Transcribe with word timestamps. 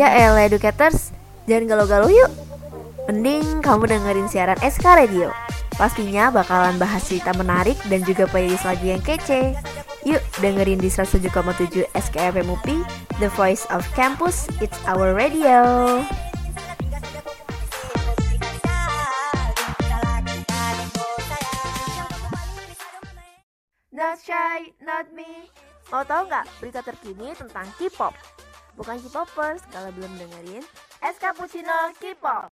Ya 0.00 0.08
elah 0.16 0.48
educators, 0.48 1.12
jangan 1.44 1.76
galau-galau 1.76 2.08
yuk. 2.08 2.32
Mending 3.04 3.60
kamu 3.60 3.84
dengerin 3.84 4.32
siaran 4.32 4.56
SK 4.64 4.96
Radio. 4.96 5.28
Pastinya 5.76 6.32
bakalan 6.32 6.80
bahas 6.80 7.04
cerita 7.04 7.36
menarik 7.36 7.76
dan 7.84 8.00
juga 8.08 8.24
playlist 8.24 8.64
lagu 8.64 8.80
yang 8.80 9.04
kece. 9.04 9.52
Yuk 10.08 10.24
dengerin 10.40 10.80
di 10.80 10.88
107,7 10.88 11.84
SKFM 11.92 12.48
UPI 12.48 12.80
The 13.20 13.28
Voice 13.36 13.68
of 13.68 13.84
Campus, 13.92 14.48
It's 14.64 14.80
Our 14.88 15.12
Radio. 15.12 16.00
Not 23.92 24.16
shy, 24.24 24.72
not 24.80 25.12
me. 25.12 25.52
Mau 25.92 26.08
tahu 26.08 26.24
nggak 26.24 26.48
berita 26.56 26.80
terkini 26.80 27.36
tentang 27.36 27.68
K-pop? 27.76 28.16
Bukan 28.80 28.96
K-popers 28.96 29.60
kalau 29.68 29.92
belum 29.92 30.08
dengerin 30.16 30.64
Es 31.04 31.20
Cappuccino 31.20 31.92
K-pop. 32.00 32.48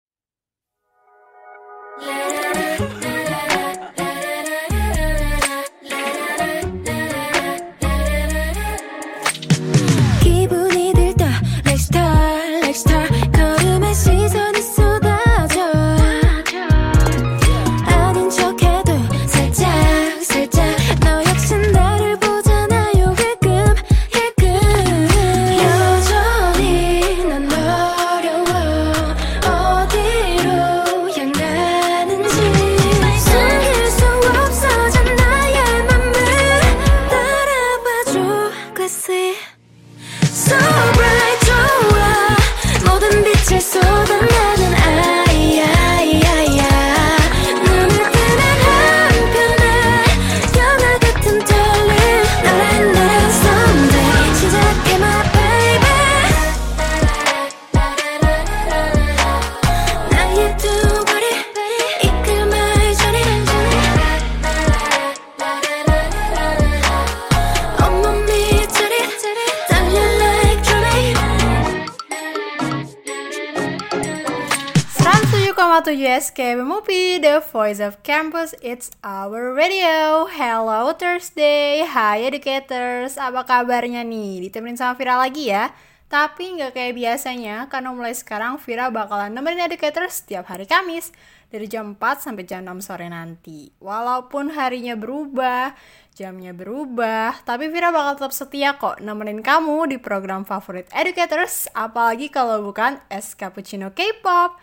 107,7 75.82 75.98
SKB 76.30 76.62
Movie, 76.62 77.18
The 77.18 77.42
Voice 77.42 77.82
of 77.82 78.06
Campus, 78.06 78.54
It's 78.62 78.94
Our 79.02 79.50
Radio. 79.50 80.30
Hello 80.30 80.94
Thursday, 80.94 81.82
Hai 81.82 82.22
Educators. 82.22 83.18
Apa 83.18 83.42
kabarnya 83.42 84.06
nih? 84.06 84.46
Ditemenin 84.46 84.78
sama 84.78 84.94
Vira 84.94 85.18
lagi 85.18 85.50
ya? 85.50 85.74
Tapi 86.06 86.54
nggak 86.54 86.78
kayak 86.78 86.94
biasanya, 86.94 87.66
karena 87.66 87.90
mulai 87.90 88.14
sekarang 88.14 88.62
Vira 88.62 88.94
bakalan 88.94 89.34
nemenin 89.34 89.66
Educators 89.66 90.22
setiap 90.22 90.46
hari 90.54 90.70
Kamis 90.70 91.10
Dari 91.50 91.66
jam 91.66 91.98
4 91.98 92.30
sampai 92.30 92.46
jam 92.46 92.62
6 92.62 92.78
sore 92.78 93.10
nanti. 93.10 93.74
Walaupun 93.82 94.54
harinya 94.54 94.94
berubah, 94.94 95.74
jamnya 96.14 96.54
berubah 96.54 97.42
Tapi 97.42 97.66
Vira 97.74 97.90
bakal 97.90 98.22
tetap 98.22 98.30
setia 98.30 98.78
kok 98.78 99.02
nemenin 99.02 99.42
kamu 99.42 99.90
di 99.90 99.98
program 99.98 100.46
favorit 100.46 100.86
Educators 100.94 101.66
Apalagi 101.74 102.30
kalau 102.30 102.62
bukan 102.62 103.02
Es 103.10 103.34
Cappuccino 103.34 103.90
K-pop 103.90 104.62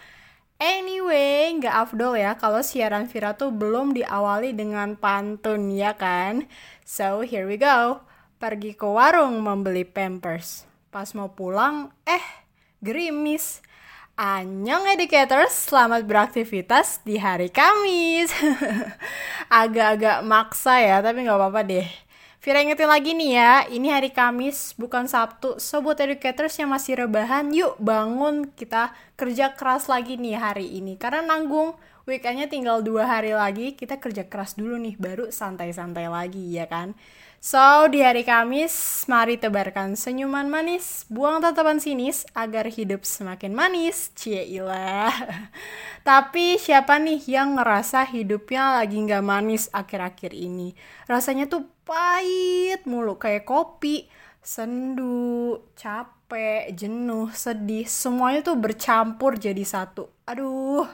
Anyway, 0.60 1.56
nggak 1.56 1.72
afdol 1.72 2.20
ya 2.20 2.36
kalau 2.36 2.60
siaran 2.60 3.08
Vira 3.08 3.32
tuh 3.40 3.48
belum 3.48 3.96
diawali 3.96 4.52
dengan 4.52 5.00
pantun 5.00 5.72
ya 5.72 5.96
kan? 5.96 6.52
So 6.84 7.24
here 7.24 7.48
we 7.48 7.56
go. 7.56 8.04
Pergi 8.44 8.76
ke 8.76 8.84
warung 8.84 9.40
membeli 9.40 9.88
pampers. 9.88 10.68
Pas 10.92 11.16
mau 11.16 11.32
pulang, 11.32 11.96
eh 12.04 12.44
gerimis. 12.84 13.64
Anyong 14.20 14.84
educators, 15.00 15.72
selamat 15.72 16.04
beraktivitas 16.04 17.08
di 17.08 17.16
hari 17.16 17.48
Kamis. 17.48 18.36
Agak-agak 19.64 20.28
maksa 20.28 20.84
ya, 20.84 21.00
tapi 21.00 21.24
nggak 21.24 21.40
apa-apa 21.40 21.64
deh. 21.64 21.88
Vira 22.40 22.64
ingetin 22.64 22.88
lagi 22.88 23.12
nih 23.12 23.36
ya, 23.36 23.68
ini 23.68 23.92
hari 23.92 24.16
Kamis 24.16 24.72
bukan 24.80 25.12
Sabtu. 25.12 25.60
So 25.60 25.84
buat 25.84 26.00
educators 26.00 26.56
yang 26.56 26.72
masih 26.72 27.04
rebahan, 27.04 27.52
yuk 27.52 27.76
bangun 27.84 28.48
kita 28.56 28.96
kerja 29.20 29.60
keras 29.60 29.92
lagi 29.92 30.16
nih 30.16 30.40
hari 30.40 30.80
ini. 30.80 30.96
Karena 30.96 31.20
nanggung, 31.20 31.76
weekendnya 32.08 32.48
tinggal 32.48 32.80
dua 32.80 33.12
hari 33.12 33.36
lagi, 33.36 33.76
kita 33.76 34.00
kerja 34.00 34.24
keras 34.24 34.56
dulu 34.56 34.80
nih, 34.80 34.96
baru 34.96 35.28
santai-santai 35.36 36.08
lagi 36.08 36.56
ya 36.56 36.64
kan. 36.72 36.96
So, 37.44 37.88
di 37.88 38.04
hari 38.04 38.28
Kamis, 38.28 39.08
mari 39.08 39.40
tebarkan 39.40 39.96
senyuman 39.96 40.52
manis, 40.52 41.08
buang 41.08 41.40
tatapan 41.40 41.80
sinis 41.80 42.28
agar 42.36 42.68
hidup 42.68 43.08
semakin 43.08 43.56
manis. 43.56 44.12
Cielah. 44.12 45.12
Tapi 46.08 46.60
siapa 46.60 47.00
nih 47.00 47.20
yang 47.32 47.56
ngerasa 47.56 48.08
hidupnya 48.12 48.84
lagi 48.84 49.00
nggak 49.00 49.24
manis 49.24 49.72
akhir-akhir 49.72 50.36
ini? 50.36 50.76
Rasanya 51.08 51.48
tuh 51.48 51.64
pahit 51.90 52.86
mulu 52.86 53.18
kayak 53.18 53.50
kopi, 53.50 54.06
sendu, 54.46 55.58
capek, 55.74 56.70
jenuh, 56.78 57.34
sedih, 57.34 57.90
semuanya 57.90 58.46
tuh 58.46 58.62
bercampur 58.62 59.42
jadi 59.42 59.66
satu. 59.66 60.14
Aduh. 60.30 60.86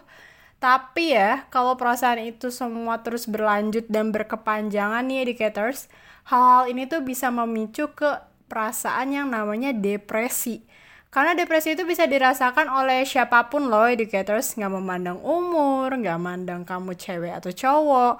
Tapi 0.55 1.13
ya, 1.13 1.45
kalau 1.51 1.75
perasaan 1.75 2.23
itu 2.23 2.47
semua 2.47 3.03
terus 3.03 3.27
berlanjut 3.27 3.85
dan 3.91 4.15
berkepanjangan 4.15 5.03
nih 5.03 5.27
educators, 5.27 5.91
hal-hal 6.31 6.71
ini 6.71 6.87
tuh 6.87 7.03
bisa 7.03 7.27
memicu 7.29 7.91
ke 7.91 8.17
perasaan 8.47 9.13
yang 9.13 9.27
namanya 9.29 9.75
depresi. 9.75 10.63
Karena 11.11 11.35
depresi 11.37 11.75
itu 11.75 11.83
bisa 11.85 12.07
dirasakan 12.09 12.71
oleh 12.71 13.03
siapa 13.05 13.51
pun 13.51 13.67
loh 13.67 13.85
educators, 13.85 14.55
nggak 14.57 14.73
memandang 14.73 15.19
umur, 15.21 15.91
nggak 15.91 16.17
memandang 16.17 16.61
kamu 16.65 16.97
cewek 16.97 17.35
atau 17.35 17.51
cowok, 17.53 18.13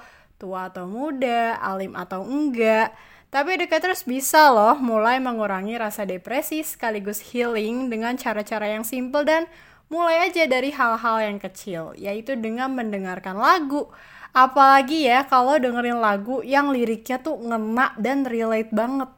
tua 0.46 0.70
atau 0.70 0.86
muda, 0.86 1.58
alim 1.58 1.98
atau 1.98 2.22
enggak. 2.22 2.94
Tapi 3.34 3.58
educators 3.58 4.06
bisa 4.06 4.54
loh 4.54 4.78
mulai 4.78 5.18
mengurangi 5.18 5.74
rasa 5.82 6.06
depresi 6.06 6.62
sekaligus 6.62 7.20
healing 7.34 7.90
dengan 7.90 8.14
cara-cara 8.14 8.70
yang 8.70 8.86
simple 8.86 9.26
dan 9.26 9.50
mulai 9.90 10.30
aja 10.30 10.46
dari 10.46 10.70
hal-hal 10.70 11.18
yang 11.26 11.42
kecil, 11.42 11.98
yaitu 11.98 12.38
dengan 12.38 12.72
mendengarkan 12.78 13.42
lagu. 13.42 13.90
Apalagi 14.32 15.10
ya 15.10 15.26
kalau 15.26 15.58
dengerin 15.58 15.98
lagu 15.98 16.46
yang 16.46 16.70
liriknya 16.70 17.18
tuh 17.20 17.42
ngena 17.42 17.98
dan 17.98 18.22
relate 18.24 18.70
banget. 18.70 19.10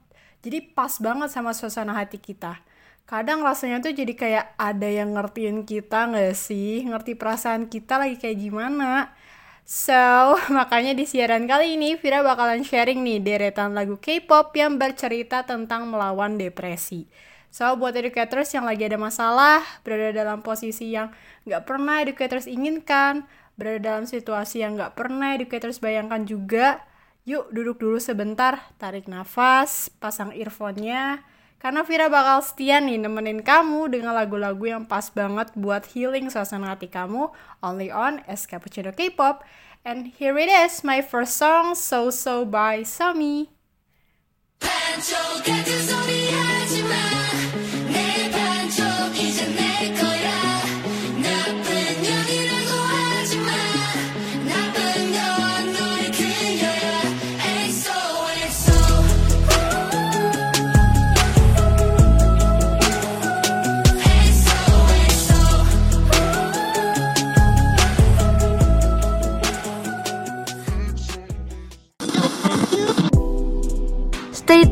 Jadi 0.45 0.63
pas 0.71 0.93
banget 1.03 1.27
sama 1.27 1.51
suasana 1.51 1.91
hati 1.91 2.15
kita. 2.21 2.63
Kadang 3.07 3.39
rasanya 3.39 3.79
tuh 3.79 3.95
jadi 3.95 4.13
kayak 4.13 4.45
ada 4.59 4.87
yang 4.87 5.15
ngertiin 5.15 5.63
kita 5.63 6.11
gak 6.11 6.35
sih? 6.35 6.83
Ngerti 6.83 7.15
perasaan 7.15 7.71
kita 7.71 7.97
lagi 7.97 8.19
kayak 8.19 8.37
gimana? 8.37 9.15
So, 9.67 9.91
makanya 10.55 10.95
di 10.95 11.03
siaran 11.03 11.43
kali 11.43 11.75
ini 11.75 11.99
Vira 11.99 12.23
bakalan 12.23 12.63
sharing 12.63 13.03
nih 13.03 13.19
deretan 13.19 13.75
lagu 13.75 13.99
K-pop 13.99 14.55
yang 14.55 14.79
bercerita 14.79 15.43
tentang 15.43 15.91
melawan 15.91 16.39
depresi. 16.39 17.11
So, 17.51 17.75
buat 17.75 17.91
educators 17.91 18.47
yang 18.55 18.63
lagi 18.63 18.87
ada 18.87 18.95
masalah, 18.95 19.59
berada 19.83 20.15
dalam 20.15 20.39
posisi 20.39 20.95
yang 20.95 21.11
nggak 21.43 21.67
pernah 21.67 21.99
educators 21.99 22.47
inginkan, 22.47 23.27
berada 23.59 23.79
dalam 23.83 24.07
situasi 24.07 24.63
yang 24.63 24.79
nggak 24.79 24.95
pernah 24.95 25.35
educators 25.35 25.83
bayangkan 25.83 26.23
juga, 26.23 26.79
yuk 27.27 27.51
duduk 27.51 27.83
dulu 27.83 27.99
sebentar, 27.99 28.71
tarik 28.79 29.11
nafas, 29.11 29.91
pasang 29.99 30.31
earphone-nya, 30.31 31.27
karena 31.57 31.81
Vira 31.81 32.05
bakal 32.05 32.45
setia 32.45 32.77
nih 32.77 33.01
nemenin 33.01 33.41
kamu 33.41 33.89
dengan 33.89 34.13
lagu-lagu 34.13 34.61
yang 34.61 34.85
pas 34.85 35.09
banget 35.09 35.49
buat 35.57 35.89
healing 35.89 36.29
suasana 36.29 36.77
hati 36.77 36.85
kamu 36.85 37.33
only 37.65 37.89
on 37.89 38.21
Es 38.29 38.45
Cappuccino 38.45 38.93
K-pop. 38.93 39.41
And 39.81 40.13
here 40.19 40.37
it 40.37 40.51
is, 40.51 40.85
my 40.85 41.01
first 41.01 41.39
song, 41.39 41.73
So 41.73 42.13
So 42.13 42.45
by 42.45 42.85
Sami. 42.85 43.49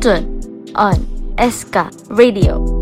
Stay 0.06 0.20
tune 0.20 0.70
on 0.76 1.50
SK 1.50 1.90
Radio. 2.10 2.75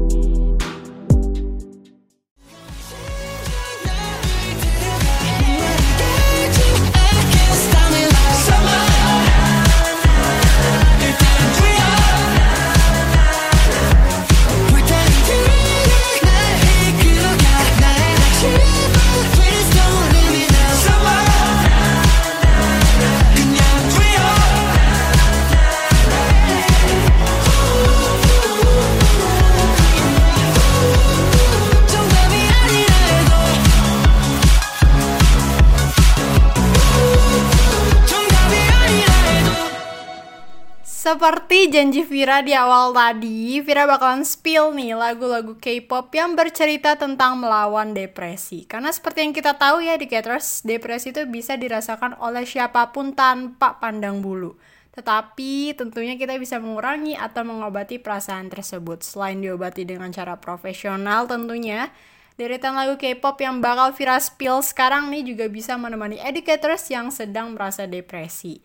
Janji 41.75 42.06
Vira 42.06 42.38
di 42.38 42.55
awal 42.55 42.94
tadi, 42.94 43.59
Vira 43.59 43.82
bakalan 43.82 44.23
spill 44.23 44.71
nih 44.79 44.94
lagu-lagu 44.94 45.59
K-pop 45.59 46.06
yang 46.15 46.38
bercerita 46.38 46.94
tentang 46.94 47.43
melawan 47.43 47.91
depresi. 47.91 48.62
Karena 48.62 48.94
seperti 48.94 49.26
yang 49.26 49.35
kita 49.35 49.59
tahu 49.59 49.82
ya 49.82 49.99
di 49.99 50.06
Caters, 50.06 50.62
depresi 50.62 51.11
itu 51.11 51.26
bisa 51.26 51.59
dirasakan 51.59 52.15
oleh 52.23 52.47
siapa 52.47 52.94
pun 52.94 53.19
tanpa 53.19 53.82
pandang 53.82 54.23
bulu. 54.23 54.55
Tetapi 54.94 55.75
tentunya 55.75 56.15
kita 56.15 56.38
bisa 56.38 56.62
mengurangi 56.62 57.19
atau 57.19 57.43
mengobati 57.43 57.99
perasaan 57.99 58.55
tersebut. 58.55 59.03
Selain 59.03 59.43
diobati 59.43 59.82
dengan 59.82 60.15
cara 60.15 60.38
profesional 60.38 61.27
tentunya, 61.27 61.91
deretan 62.38 62.79
lagu 62.79 62.94
K-pop 62.94 63.35
yang 63.43 63.59
bakal 63.59 63.91
Vira 63.99 64.23
spill 64.23 64.62
sekarang 64.62 65.11
nih 65.11 65.27
juga 65.27 65.50
bisa 65.50 65.75
menemani 65.75 66.23
educators 66.23 66.87
yang 66.87 67.11
sedang 67.11 67.59
merasa 67.59 67.91
depresi. 67.91 68.62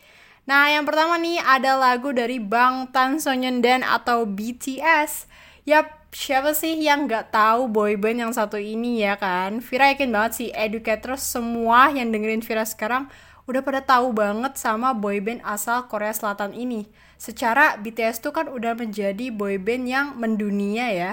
Nah, 0.49 0.65
yang 0.73 0.81
pertama 0.81 1.13
nih 1.21 1.37
ada 1.45 1.77
lagu 1.77 2.09
dari 2.09 2.41
Bang 2.41 2.89
Tan 2.89 3.21
Sonyeondan 3.21 3.85
atau 3.85 4.25
BTS. 4.25 5.29
Yap, 5.69 6.09
siapa 6.09 6.57
sih 6.57 6.73
yang 6.73 7.05
nggak 7.05 7.29
tahu 7.29 7.69
boyband 7.69 8.17
yang 8.17 8.33
satu 8.33 8.57
ini 8.57 9.05
ya 9.05 9.13
kan? 9.13 9.61
Vira 9.61 9.93
yakin 9.93 10.09
banget 10.09 10.31
sih 10.33 10.49
educators 10.49 11.21
semua 11.21 11.93
yang 11.93 12.09
dengerin 12.09 12.41
Vira 12.41 12.65
sekarang 12.65 13.05
udah 13.45 13.61
pada 13.61 13.85
tahu 13.85 14.09
banget 14.09 14.57
sama 14.57 14.97
boyband 14.97 15.45
asal 15.45 15.85
Korea 15.85 16.17
Selatan 16.17 16.57
ini. 16.57 16.89
Secara 17.21 17.77
BTS 17.77 18.17
tuh 18.17 18.33
kan 18.33 18.49
udah 18.49 18.73
menjadi 18.73 19.29
boyband 19.29 19.85
yang 19.85 20.17
mendunia 20.17 20.89
ya. 20.89 21.11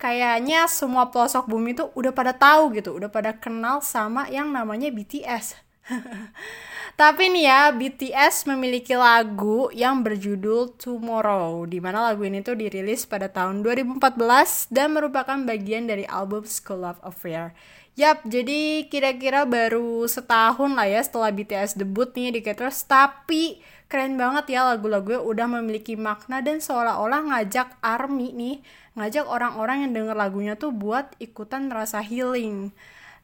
Kayaknya 0.00 0.64
semua 0.64 1.12
pelosok 1.12 1.44
bumi 1.44 1.76
tuh 1.76 1.92
udah 1.92 2.16
pada 2.16 2.32
tahu 2.32 2.72
gitu, 2.72 2.96
udah 2.96 3.12
pada 3.12 3.36
kenal 3.36 3.84
sama 3.84 4.32
yang 4.32 4.48
namanya 4.48 4.88
BTS. 4.88 5.60
Tapi 6.98 7.30
nih 7.30 7.46
ya, 7.46 7.70
BTS 7.70 8.50
memiliki 8.50 8.90
lagu 8.98 9.70
yang 9.70 10.02
berjudul 10.02 10.74
Tomorrow, 10.82 11.62
di 11.70 11.78
mana 11.78 12.10
lagu 12.10 12.26
ini 12.26 12.42
tuh 12.42 12.58
dirilis 12.58 13.06
pada 13.06 13.30
tahun 13.30 13.62
2014 13.62 14.66
dan 14.66 14.98
merupakan 14.98 15.38
bagian 15.46 15.86
dari 15.86 16.02
album 16.10 16.42
School 16.42 16.82
of 16.82 16.98
Affair. 17.06 17.54
Yap, 17.94 18.26
jadi 18.26 18.90
kira-kira 18.90 19.46
baru 19.46 20.10
setahun 20.10 20.74
lah 20.74 20.90
ya 20.90 20.98
setelah 20.98 21.30
BTS 21.30 21.78
debut 21.78 22.10
nih 22.18 22.34
di 22.34 22.40
K-Trust, 22.42 22.90
tapi 22.90 23.62
keren 23.86 24.18
banget 24.18 24.58
ya 24.58 24.66
lagu-lagunya 24.66 25.22
udah 25.22 25.46
memiliki 25.46 25.94
makna 25.94 26.42
dan 26.42 26.58
seolah-olah 26.58 27.30
ngajak 27.30 27.78
ARMY 27.78 28.34
nih, 28.34 28.56
ngajak 28.98 29.22
orang-orang 29.22 29.86
yang 29.86 29.92
denger 29.94 30.18
lagunya 30.18 30.58
tuh 30.58 30.74
buat 30.74 31.14
ikutan 31.22 31.70
merasa 31.70 32.02
healing. 32.02 32.74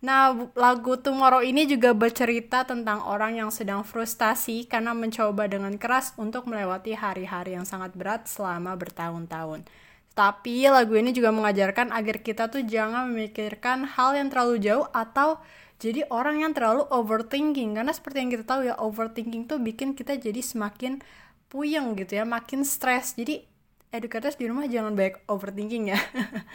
Nah, 0.04 0.36
lagu 0.52 1.00
Tomorrow 1.00 1.40
ini 1.40 1.64
juga 1.64 1.96
bercerita 1.96 2.60
tentang 2.68 3.00
orang 3.08 3.40
yang 3.40 3.48
sedang 3.48 3.80
frustasi 3.80 4.68
karena 4.68 4.92
mencoba 4.92 5.48
dengan 5.48 5.80
keras 5.80 6.12
untuk 6.20 6.44
melewati 6.44 6.92
hari-hari 6.92 7.56
yang 7.56 7.64
sangat 7.64 7.96
berat 7.96 8.28
selama 8.28 8.76
bertahun-tahun. 8.76 9.64
Tapi 10.12 10.68
lagu 10.68 10.92
ini 11.00 11.16
juga 11.16 11.32
mengajarkan 11.32 11.88
agar 11.88 12.20
kita 12.20 12.52
tuh 12.52 12.68
jangan 12.68 13.08
memikirkan 13.08 13.88
hal 13.96 14.12
yang 14.12 14.28
terlalu 14.28 14.60
jauh 14.60 14.84
atau 14.92 15.40
jadi 15.80 16.04
orang 16.12 16.44
yang 16.44 16.52
terlalu 16.52 16.84
overthinking 16.92 17.80
karena 17.80 17.90
seperti 17.96 18.16
yang 18.22 18.30
kita 18.30 18.44
tahu 18.44 18.60
ya 18.68 18.76
overthinking 18.76 19.48
tuh 19.48 19.56
bikin 19.56 19.96
kita 19.96 20.20
jadi 20.20 20.44
semakin 20.44 21.00
puyeng 21.48 21.96
gitu 21.96 22.20
ya, 22.20 22.28
makin 22.28 22.60
stres. 22.60 23.16
Jadi 23.16 23.53
educators 23.94 24.34
di 24.34 24.50
rumah 24.50 24.66
jangan 24.66 24.98
banyak 24.98 25.22
overthinking 25.30 25.94
ya. 25.94 26.00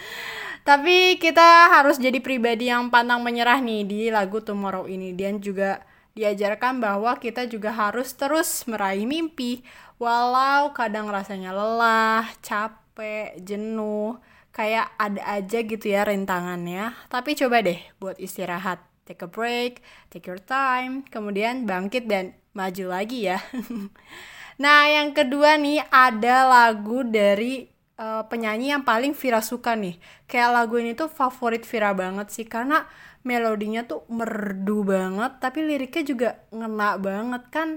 Tapi 0.67 1.15
kita 1.15 1.71
harus 1.71 1.95
jadi 1.95 2.19
pribadi 2.19 2.67
yang 2.67 2.91
pantang 2.91 3.23
menyerah 3.23 3.63
nih 3.63 3.87
di 3.87 3.99
lagu 4.11 4.43
Tomorrow 4.43 4.91
ini. 4.91 5.15
Dan 5.15 5.39
juga 5.39 5.79
diajarkan 6.19 6.83
bahwa 6.83 7.15
kita 7.15 7.47
juga 7.47 7.71
harus 7.71 8.11
terus 8.11 8.67
meraih 8.67 9.07
mimpi. 9.07 9.63
Walau 9.95 10.75
kadang 10.75 11.07
rasanya 11.07 11.55
lelah, 11.55 12.27
capek, 12.43 13.39
jenuh. 13.39 14.19
Kayak 14.51 14.91
ada 14.99 15.23
aja 15.39 15.59
gitu 15.63 15.85
ya 15.87 16.03
rintangannya. 16.03 16.91
Tapi 17.07 17.39
coba 17.39 17.63
deh 17.63 17.79
buat 18.03 18.19
istirahat. 18.19 18.83
Take 19.07 19.25
a 19.25 19.29
break, 19.31 19.81
take 20.13 20.29
your 20.29 20.37
time, 20.37 21.01
kemudian 21.09 21.65
bangkit 21.65 22.05
dan 22.05 22.37
maju 22.53 22.93
lagi 22.93 23.25
ya. 23.25 23.41
Nah, 24.59 24.91
yang 24.91 25.15
kedua 25.15 25.55
nih 25.55 25.79
ada 25.87 26.43
lagu 26.43 27.07
dari 27.07 27.63
uh, 27.95 28.27
penyanyi 28.27 28.75
yang 28.75 28.83
paling 28.83 29.15
Vira 29.15 29.39
suka 29.39 29.71
nih. 29.79 29.95
Kayak 30.27 30.49
lagu 30.51 30.75
ini 30.83 30.91
tuh 30.99 31.07
favorit 31.07 31.63
Vira 31.63 31.95
banget 31.95 32.27
sih 32.35 32.43
karena 32.43 32.83
melodinya 33.23 33.83
tuh 33.83 34.07
merdu 34.07 34.87
banget 34.87 35.43
tapi 35.43 35.59
liriknya 35.67 36.03
juga 36.07 36.29
ngena 36.55 36.95
banget 36.95 37.43
kan 37.51 37.69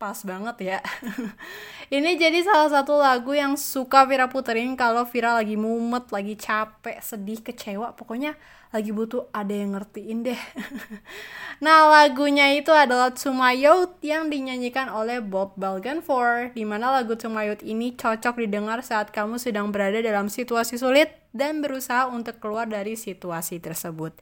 pas 0.00 0.16
banget 0.24 0.56
ya. 0.64 0.78
ini 1.94 2.16
jadi 2.16 2.40
salah 2.40 2.72
satu 2.72 2.96
lagu 2.96 3.36
yang 3.36 3.60
suka 3.60 4.08
Vira 4.08 4.32
puterin 4.32 4.72
kalau 4.72 5.04
Vira 5.04 5.36
lagi 5.36 5.60
mumet, 5.60 6.08
lagi 6.08 6.40
capek, 6.40 7.04
sedih, 7.04 7.44
kecewa, 7.44 7.92
pokoknya 7.92 8.32
lagi 8.72 8.96
butuh 8.96 9.28
ada 9.36 9.52
yang 9.52 9.76
ngertiin 9.76 10.24
deh. 10.24 10.40
nah, 11.64 11.92
lagunya 11.92 12.48
itu 12.56 12.72
adalah 12.72 13.12
Tumayot 13.12 14.00
yang 14.00 14.32
dinyanyikan 14.32 14.88
oleh 14.88 15.20
Bob 15.20 15.52
Balganfor, 15.60 16.56
di 16.56 16.64
mana 16.64 16.88
lagu 16.88 17.12
Tumayot 17.12 17.60
ini 17.60 17.92
cocok 17.92 18.40
didengar 18.40 18.80
saat 18.80 19.12
kamu 19.12 19.36
sedang 19.36 19.68
berada 19.68 20.00
dalam 20.00 20.32
situasi 20.32 20.80
sulit 20.80 21.12
dan 21.36 21.60
berusaha 21.60 22.08
untuk 22.08 22.40
keluar 22.40 22.64
dari 22.64 22.96
situasi 22.96 23.60
tersebut. 23.60 24.16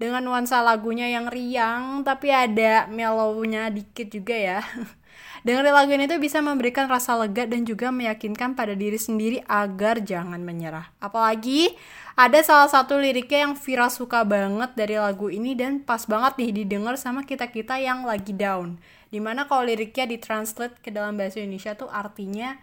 Dengan 0.00 0.24
nuansa 0.24 0.64
lagunya 0.64 1.12
yang 1.12 1.28
riang, 1.28 2.00
tapi 2.02 2.32
ada 2.32 2.88
mellownya 2.88 3.68
dikit 3.68 4.08
juga 4.08 4.32
ya. 4.32 4.58
Dengerin 5.40 5.72
lagu 5.72 5.88
ini 5.96 6.04
tuh 6.04 6.20
bisa 6.20 6.44
memberikan 6.44 6.84
rasa 6.84 7.16
lega 7.16 7.48
dan 7.48 7.64
juga 7.64 7.88
meyakinkan 7.88 8.52
pada 8.52 8.76
diri 8.76 9.00
sendiri 9.00 9.40
agar 9.48 10.04
jangan 10.04 10.40
menyerah. 10.44 10.92
Apalagi 11.00 11.72
ada 12.12 12.44
salah 12.44 12.68
satu 12.68 13.00
liriknya 13.00 13.48
yang 13.48 13.54
viral 13.56 13.88
suka 13.88 14.20
banget 14.28 14.76
dari 14.76 15.00
lagu 15.00 15.32
ini 15.32 15.56
dan 15.56 15.80
pas 15.80 16.04
banget 16.04 16.36
nih 16.36 16.50
didengar 16.64 17.00
sama 17.00 17.24
kita-kita 17.24 17.80
yang 17.80 18.04
lagi 18.04 18.36
down. 18.36 18.76
Di 19.08 19.16
mana 19.16 19.48
kalau 19.48 19.64
liriknya 19.64 20.04
ditranslate 20.04 20.76
ke 20.84 20.92
dalam 20.92 21.16
bahasa 21.16 21.40
Indonesia 21.40 21.72
tuh 21.72 21.88
artinya 21.88 22.60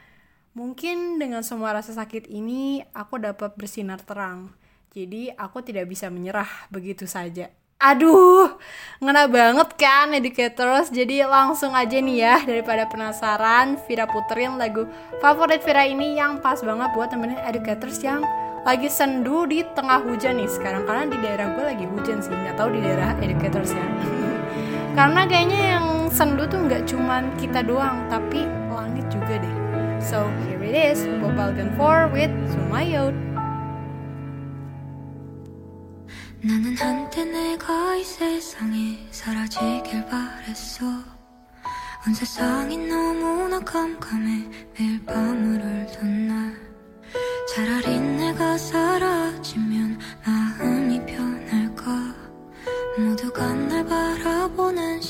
mungkin 0.54 1.18
dengan 1.18 1.42
semua 1.42 1.74
rasa 1.74 1.98
sakit 1.98 2.30
ini 2.30 2.86
aku 2.94 3.18
dapat 3.18 3.58
bersinar 3.58 4.06
terang. 4.06 4.54
Jadi 4.94 5.34
aku 5.34 5.66
tidak 5.66 5.90
bisa 5.90 6.14
menyerah 6.14 6.70
begitu 6.70 7.10
saja. 7.10 7.50
Aduh, 7.77 8.57
ngena 8.98 9.29
banget 9.29 9.69
kan 9.77 10.10
educators. 10.10 10.89
Jadi 10.89 11.22
langsung 11.22 11.77
aja 11.77 12.01
nih 12.01 12.17
ya 12.17 12.36
daripada 12.41 12.89
penasaran, 12.89 13.77
Vira 13.86 14.10
puterin 14.10 14.57
lagu 14.57 14.89
favorit 15.22 15.62
Vira 15.62 15.86
ini 15.86 16.17
yang 16.17 16.41
pas 16.41 16.57
banget 16.65 16.89
buat 16.98 17.13
temenin 17.13 17.38
educators 17.46 18.01
yang 18.01 18.25
lagi 18.65 18.89
sendu 18.89 19.46
di 19.46 19.62
tengah 19.77 20.01
hujan 20.01 20.41
nih. 20.41 20.50
Sekarang 20.50 20.89
karena 20.89 21.05
di 21.05 21.17
daerah 21.22 21.53
gue 21.53 21.63
lagi 21.69 21.86
hujan 21.86 22.17
sih 22.17 22.34
nggak 22.34 22.57
tahu 22.57 22.74
di 22.74 22.81
daerah 22.81 23.13
educators 23.22 23.69
ya. 23.69 23.86
Karena 24.98 25.29
kayaknya 25.29 25.62
yang 25.77 25.88
sendu 26.10 26.50
tuh 26.50 26.57
nggak 26.65 26.89
cuman 26.89 27.29
kita 27.38 27.62
doang 27.62 28.10
tapi 28.10 28.50
langit 28.74 29.05
juga 29.13 29.38
deh. 29.38 29.55
So 30.01 30.25
here 30.50 30.65
it 30.65 30.74
is 30.74 31.05
Bobalgan 31.22 31.77
4 31.77 32.10
with 32.10 32.34
Sumayot 32.50 33.26
나는 36.41 36.77
한때 36.77 37.25
내가 37.25 37.96
이 37.96 38.03
세상에 38.03 39.08
사라지길 39.10 40.06
바랬어. 40.06 40.86
온 42.06 42.13
세상이 42.13 42.77
너무나 42.77 43.60
깜깜해 43.60 44.48
매일 44.77 45.03
밤을 45.06 45.60
울던 45.60 46.27
날. 46.27 46.56
차라리 47.50 48.00
내가 48.00 48.56
사라지면 48.58 50.00
마음이 50.25 51.06
편할까? 51.08 52.15
모두가 53.00 53.53
날 53.53 53.84
바라보는 53.86 55.01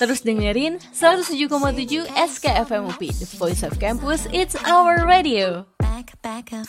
Terus 0.00 0.24
dengerin 0.24 0.80
107,7 0.96 2.08
SKFM 2.08 2.88
UP, 2.88 3.04
The 3.04 3.28
Voice 3.36 3.60
of 3.60 3.76
Campus, 3.76 4.24
It's 4.32 4.56
Our 4.64 5.04
Radio. 5.04 5.68
back 5.76 6.16
back 6.24 6.56
up 6.56 6.64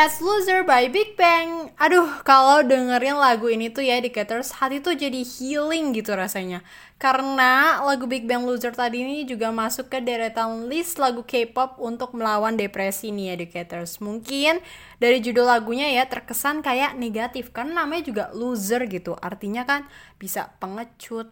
Loser 0.00 0.64
by 0.64 0.88
Big 0.88 1.12
Bang. 1.12 1.76
Aduh, 1.76 2.08
kalau 2.24 2.64
dengerin 2.64 3.20
lagu 3.20 3.52
ini 3.52 3.68
tuh 3.68 3.84
ya 3.84 4.00
Educators, 4.00 4.56
hati 4.56 4.80
tuh 4.80 4.96
jadi 4.96 5.20
healing 5.20 5.92
gitu 5.92 6.16
rasanya. 6.16 6.64
Karena 6.96 7.84
lagu 7.84 8.08
Big 8.08 8.24
Bang 8.24 8.48
Loser 8.48 8.72
tadi 8.72 9.04
ini 9.04 9.28
juga 9.28 9.52
masuk 9.52 9.92
ke 9.92 10.00
deretan 10.00 10.72
list 10.72 10.96
lagu 10.96 11.20
K-pop 11.20 11.76
untuk 11.76 12.16
melawan 12.16 12.56
depresi 12.56 13.12
nih 13.12 13.36
Educators. 13.36 14.00
Mungkin 14.00 14.64
dari 14.96 15.20
judul 15.20 15.44
lagunya 15.44 15.92
ya 15.92 16.08
terkesan 16.08 16.64
kayak 16.64 16.96
negatif 16.96 17.52
karena 17.52 17.84
namanya 17.84 18.08
juga 18.08 18.24
loser 18.32 18.88
gitu. 18.88 19.20
Artinya 19.20 19.68
kan 19.68 19.84
bisa 20.16 20.56
pengecut, 20.64 21.28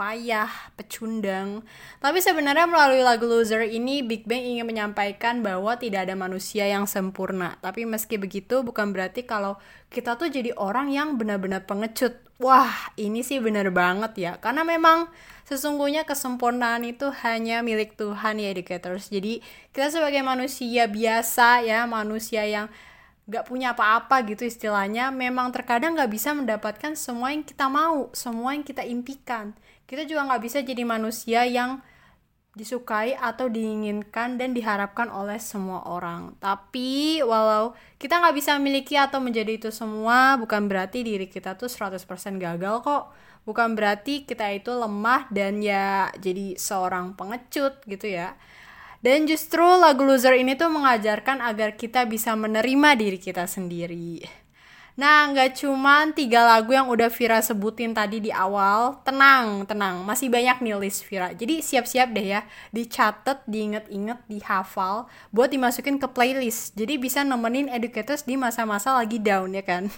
payah, 0.00 0.48
pecundang. 0.80 1.60
Tapi 2.00 2.24
sebenarnya 2.24 2.64
melalui 2.64 3.04
lagu 3.04 3.28
Loser 3.28 3.68
ini 3.68 4.00
Big 4.00 4.24
Bang 4.24 4.40
ingin 4.40 4.64
menyampaikan 4.64 5.44
bahwa 5.44 5.76
tidak 5.76 6.08
ada 6.08 6.16
manusia 6.16 6.64
yang 6.64 6.88
sempurna. 6.88 7.60
Tapi 7.60 7.84
meski 7.84 8.16
begitu 8.16 8.64
bukan 8.64 8.96
berarti 8.96 9.28
kalau 9.28 9.60
kita 9.92 10.16
tuh 10.16 10.32
jadi 10.32 10.56
orang 10.56 10.88
yang 10.88 11.20
benar-benar 11.20 11.68
pengecut. 11.68 12.16
Wah, 12.40 12.72
ini 12.96 13.20
sih 13.20 13.44
benar 13.44 13.68
banget 13.68 14.12
ya. 14.16 14.32
Karena 14.40 14.64
memang 14.64 15.12
sesungguhnya 15.44 16.08
kesempurnaan 16.08 16.80
itu 16.88 17.12
hanya 17.20 17.60
milik 17.60 18.00
Tuhan 18.00 18.40
ya 18.40 18.56
educators. 18.56 19.12
Jadi 19.12 19.44
kita 19.76 19.92
sebagai 19.92 20.24
manusia 20.24 20.88
biasa 20.88 21.60
ya, 21.60 21.84
manusia 21.84 22.48
yang 22.48 22.72
gak 23.30 23.46
punya 23.46 23.78
apa-apa 23.78 24.26
gitu 24.26 24.42
istilahnya 24.42 25.14
memang 25.14 25.54
terkadang 25.54 25.94
gak 25.94 26.10
bisa 26.10 26.34
mendapatkan 26.34 26.98
semua 26.98 27.30
yang 27.30 27.46
kita 27.46 27.70
mau 27.70 28.10
semua 28.10 28.58
yang 28.58 28.66
kita 28.66 28.82
impikan 28.82 29.54
kita 29.90 30.06
juga 30.06 30.30
gak 30.30 30.42
bisa 30.46 30.62
jadi 30.62 30.86
manusia 30.86 31.42
yang 31.42 31.82
disukai 32.50 33.14
atau 33.14 33.46
diinginkan 33.46 34.34
dan 34.34 34.50
diharapkan 34.50 35.06
oleh 35.06 35.38
semua 35.38 35.86
orang. 35.86 36.34
Tapi 36.42 37.22
walau 37.22 37.78
kita 37.94 38.18
nggak 38.18 38.34
bisa 38.34 38.58
memiliki 38.58 38.98
atau 38.98 39.22
menjadi 39.22 39.54
itu 39.54 39.70
semua 39.70 40.34
bukan 40.34 40.66
berarti 40.66 41.06
diri 41.06 41.30
kita 41.30 41.54
tuh 41.54 41.70
100% 41.70 42.02
gagal 42.42 42.82
kok. 42.82 43.14
Bukan 43.46 43.78
berarti 43.78 44.26
kita 44.26 44.50
itu 44.50 44.74
lemah 44.74 45.30
dan 45.30 45.62
ya 45.62 46.10
jadi 46.18 46.58
seorang 46.58 47.14
pengecut 47.14 47.86
gitu 47.86 48.10
ya. 48.10 48.34
Dan 49.00 49.24
justru 49.24 49.64
lagu 49.64 50.04
Loser 50.04 50.36
ini 50.36 50.58
tuh 50.58 50.68
mengajarkan 50.68 51.40
agar 51.40 51.78
kita 51.78 52.04
bisa 52.04 52.36
menerima 52.36 52.98
diri 52.98 53.16
kita 53.16 53.48
sendiri. 53.48 54.39
Nah, 55.00 55.32
nggak 55.32 55.64
cuman 55.64 56.12
tiga 56.12 56.44
lagu 56.44 56.76
yang 56.76 56.84
udah 56.92 57.08
Vira 57.08 57.40
sebutin 57.40 57.96
tadi 57.96 58.20
di 58.20 58.28
awal. 58.28 59.00
Tenang, 59.00 59.64
tenang. 59.64 60.04
Masih 60.04 60.28
banyak 60.28 60.60
nih 60.60 60.76
list 60.76 61.08
Vira. 61.08 61.32
Jadi 61.32 61.64
siap-siap 61.64 62.12
deh 62.12 62.36
ya. 62.36 62.44
Dicatat, 62.68 63.40
diinget-inget, 63.48 64.20
dihafal. 64.28 65.08
Buat 65.32 65.56
dimasukin 65.56 65.96
ke 65.96 66.04
playlist. 66.04 66.76
Jadi 66.76 67.00
bisa 67.00 67.24
nemenin 67.24 67.72
educators 67.72 68.28
di 68.28 68.36
masa-masa 68.36 68.92
lagi 68.92 69.16
down 69.16 69.56
ya 69.56 69.64
kan. 69.64 69.88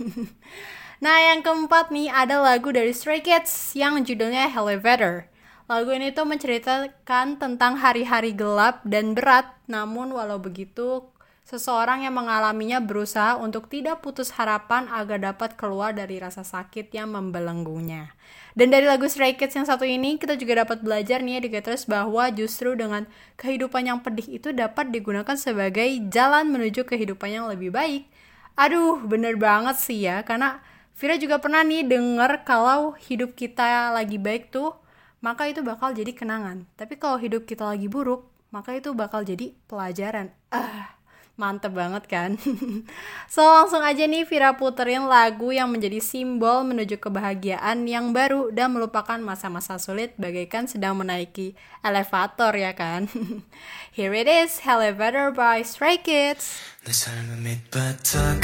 nah, 1.04 1.18
yang 1.18 1.42
keempat 1.42 1.90
nih 1.90 2.06
ada 2.06 2.38
lagu 2.38 2.70
dari 2.70 2.94
Stray 2.94 3.26
Kids 3.26 3.74
yang 3.74 4.06
judulnya 4.06 4.54
Elevator. 4.54 5.26
Lagu 5.66 5.90
ini 5.94 6.14
tuh 6.14 6.30
menceritakan 6.30 7.42
tentang 7.42 7.74
hari-hari 7.74 8.34
gelap 8.34 8.86
dan 8.86 9.18
berat, 9.18 9.50
namun 9.66 10.14
walau 10.14 10.38
begitu, 10.38 11.10
seseorang 11.52 12.08
yang 12.08 12.16
mengalaminya 12.16 12.80
berusaha 12.80 13.36
untuk 13.36 13.68
tidak 13.68 14.00
putus 14.00 14.32
harapan 14.40 14.88
agar 14.88 15.20
dapat 15.20 15.52
keluar 15.60 15.92
dari 15.92 16.16
rasa 16.16 16.40
sakit 16.40 16.88
yang 16.96 17.12
membelenggunya. 17.12 18.16
Dan 18.56 18.72
dari 18.72 18.88
lagu 18.88 19.04
Stray 19.04 19.36
Kids 19.36 19.52
yang 19.52 19.68
satu 19.68 19.84
ini, 19.84 20.16
kita 20.16 20.40
juga 20.40 20.64
dapat 20.64 20.80
belajar 20.80 21.20
nih 21.20 21.44
educators 21.44 21.84
bahwa 21.84 22.32
justru 22.32 22.72
dengan 22.72 23.04
kehidupan 23.36 23.84
yang 23.84 24.00
pedih 24.00 24.40
itu 24.40 24.56
dapat 24.56 24.88
digunakan 24.88 25.36
sebagai 25.36 25.84
jalan 26.08 26.48
menuju 26.48 26.88
kehidupan 26.88 27.28
yang 27.28 27.44
lebih 27.52 27.68
baik. 27.68 28.08
Aduh, 28.56 29.04
bener 29.04 29.36
banget 29.36 29.76
sih 29.76 30.08
ya, 30.08 30.24
karena 30.24 30.64
Vira 30.96 31.16
juga 31.20 31.40
pernah 31.40 31.64
nih 31.64 31.84
denger 31.84 32.44
kalau 32.48 32.96
hidup 32.96 33.36
kita 33.36 33.92
lagi 33.92 34.20
baik 34.20 34.52
tuh 34.52 34.76
maka 35.22 35.46
itu 35.48 35.62
bakal 35.62 35.94
jadi 35.94 36.10
kenangan. 36.12 36.66
Tapi 36.74 36.98
kalau 36.98 37.16
hidup 37.16 37.46
kita 37.46 37.62
lagi 37.62 37.86
buruk, 37.86 38.26
maka 38.50 38.74
itu 38.76 38.90
bakal 38.92 39.22
jadi 39.22 39.54
pelajaran. 39.70 40.34
Ah, 40.50 40.98
Mantep 41.40 41.72
banget 41.72 42.04
kan? 42.12 42.36
so 43.32 43.40
langsung 43.40 43.80
aja 43.80 44.04
nih 44.04 44.28
Vira 44.28 44.52
puterin 44.52 45.08
lagu 45.08 45.48
yang 45.48 45.72
menjadi 45.72 45.96
simbol 45.98 46.60
menuju 46.68 47.00
kebahagiaan 47.00 47.88
yang 47.88 48.12
baru 48.12 48.52
dan 48.52 48.76
melupakan 48.76 49.16
masa-masa 49.16 49.80
sulit 49.80 50.12
bagaikan 50.20 50.68
sedang 50.68 50.92
menaiki 51.00 51.56
elevator 51.80 52.52
ya 52.52 52.76
kan? 52.76 53.08
Here 53.96 54.12
it 54.16 54.28
is, 54.28 54.60
Elevator 54.64 55.32
by 55.32 55.64
Stray 55.64 56.00
Kids. 56.00 56.72
내 56.84 56.92
삶은 56.92 57.42
밑바닥 57.44 58.40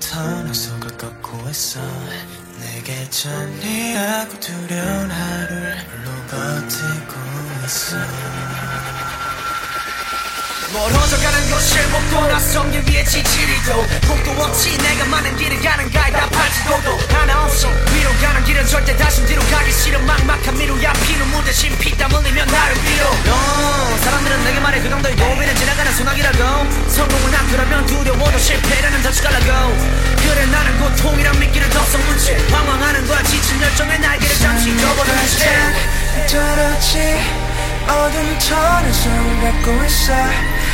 터널 0.00 0.54
속을 0.54 0.96
걷고 0.96 1.48
있어 1.50 1.80
내게 2.58 3.04
두려운 4.40 5.10
하루를 5.10 5.76
버티고 6.30 7.12
있어 7.66 7.96
멀어져가는 10.74 11.50
것을 11.50 11.88
먹고 11.88 12.26
낯선 12.26 12.70
길 12.72 12.82
위에 12.82 13.04
지지리도 13.04 13.86
곡도 14.08 14.42
없이 14.42 14.76
내가 14.78 15.04
많은 15.04 15.36
길을 15.36 15.62
가는 15.62 15.88
가이다 15.88 16.28
팔지도도 16.28 16.98
하나 17.14 17.44
없어. 17.44 17.68
위로 17.68 18.10
가는 18.20 18.42
길은 18.44 18.66
절대 18.66 18.96
다시 18.96 19.24
뒤로 19.24 19.40
가기 19.52 19.70
싫어. 19.70 20.00
막막한 20.00 20.58
미루야 20.58 20.92
피눈물 20.94 21.44
대신 21.44 21.78
피땀 21.78 22.10
흘리며 22.10 22.44
나를 22.44 22.74
빌어. 22.74 23.06
어, 23.06 23.98
사람들은 24.02 24.44
내게 24.44 24.58
말해 24.58 24.80
그 24.80 24.90
정도의 24.90 25.14
고비는 25.14 25.54
지나가는 25.54 25.92
소나기라고. 25.94 26.90
성공을 26.90 27.36
앞두라면 27.36 27.86
두려워도 27.86 28.36
실패라는 28.36 29.02
덫이가라고. 29.02 29.76
그래 30.26 30.46
나는 30.46 30.80
고통이란 30.80 31.38
미끼를 31.38 31.70
덮어놓은 31.70 32.18
채 32.18 32.36
방황하는 32.48 33.06
거야. 33.06 33.22
지친 33.22 33.62
열정의 33.62 34.00
날개를 34.00 34.36
잠시 34.38 34.76
접어둔 34.76 35.14
채 35.38 36.36
떨어지? 36.36 37.44
어둠 37.86 38.38
터널 38.38 38.92
속을 38.94 39.62
걷고 39.62 39.84
있어 39.84 40.14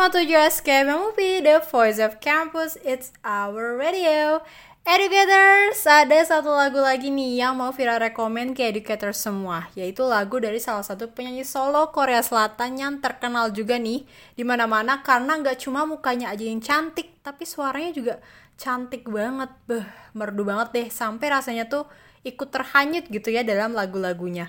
107,7 0.00 0.64
SKM 0.64 0.96
Movie, 0.96 1.44
The 1.44 1.60
Voice 1.60 2.00
of 2.00 2.24
Campus, 2.24 2.80
It's 2.80 3.12
Our 3.20 3.76
Radio. 3.76 4.40
Educators, 4.80 5.84
ada 5.84 6.16
satu 6.24 6.56
lagu 6.56 6.80
lagi 6.80 7.12
nih 7.12 7.44
yang 7.44 7.60
mau 7.60 7.68
viral 7.68 8.00
rekomen 8.08 8.56
ke 8.56 8.64
educators 8.72 9.20
semua, 9.20 9.68
yaitu 9.76 10.00
lagu 10.08 10.40
dari 10.40 10.56
salah 10.56 10.80
satu 10.80 11.12
penyanyi 11.12 11.44
solo 11.44 11.92
Korea 11.92 12.24
Selatan 12.24 12.80
yang 12.80 12.96
terkenal 13.04 13.52
juga 13.52 13.76
nih 13.76 14.08
di 14.32 14.40
mana-mana 14.40 15.04
karena 15.04 15.36
nggak 15.36 15.68
cuma 15.68 15.84
mukanya 15.84 16.32
aja 16.32 16.48
yang 16.48 16.64
cantik, 16.64 17.20
tapi 17.20 17.44
suaranya 17.44 17.92
juga 17.92 18.14
cantik 18.56 19.04
banget, 19.04 19.52
beh, 19.68 19.84
merdu 20.16 20.48
banget 20.48 20.68
deh, 20.80 20.88
sampai 20.88 21.28
rasanya 21.28 21.68
tuh 21.68 21.84
ikut 22.24 22.48
terhanyut 22.48 23.04
gitu 23.12 23.28
ya 23.28 23.44
dalam 23.44 23.76
lagu-lagunya. 23.76 24.48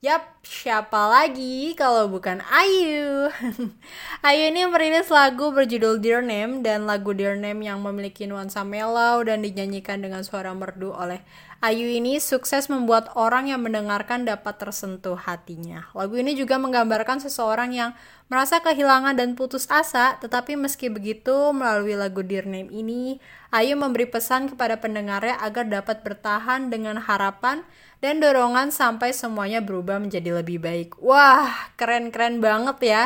Yap, 0.00 0.40
siapa 0.40 1.12
lagi 1.12 1.76
kalau 1.76 2.08
bukan 2.08 2.40
Ayu? 2.48 3.28
Ayu 4.24 4.48
ini 4.48 4.64
merilis 4.64 5.12
lagu 5.12 5.52
berjudul 5.52 6.00
Dear 6.00 6.24
Name 6.24 6.64
dan 6.64 6.88
lagu 6.88 7.12
Dear 7.12 7.36
Name 7.36 7.68
yang 7.68 7.84
memiliki 7.84 8.24
nuansa 8.24 8.64
mellow 8.64 9.20
dan 9.20 9.44
dinyanyikan 9.44 10.00
dengan 10.00 10.24
suara 10.24 10.56
merdu 10.56 10.96
oleh 10.96 11.20
Ayu 11.60 11.84
ini 11.84 12.16
sukses 12.16 12.72
membuat 12.72 13.12
orang 13.12 13.52
yang 13.52 13.60
mendengarkan 13.60 14.24
dapat 14.24 14.56
tersentuh 14.56 15.20
hatinya. 15.20 15.92
Lagu 15.92 16.16
ini 16.16 16.32
juga 16.32 16.56
menggambarkan 16.56 17.20
seseorang 17.20 17.76
yang 17.76 17.92
merasa 18.32 18.64
kehilangan 18.64 19.20
dan 19.20 19.36
putus 19.36 19.68
asa, 19.68 20.16
tetapi 20.16 20.56
meski 20.56 20.88
begitu 20.88 21.52
melalui 21.52 22.00
lagu 22.00 22.24
Dear 22.24 22.48
Name 22.48 22.72
ini, 22.72 23.20
Ayu 23.52 23.76
memberi 23.76 24.08
pesan 24.08 24.48
kepada 24.48 24.80
pendengarnya 24.80 25.36
agar 25.44 25.68
dapat 25.68 26.00
bertahan 26.00 26.72
dengan 26.72 26.96
harapan 26.96 27.60
dan 28.00 28.18
dorongan 28.18 28.72
sampai 28.72 29.12
semuanya 29.12 29.60
berubah 29.60 30.00
menjadi 30.00 30.40
lebih 30.40 30.60
baik. 30.60 30.96
Wah, 31.00 31.72
keren-keren 31.76 32.40
banget 32.40 32.78
ya. 32.80 33.02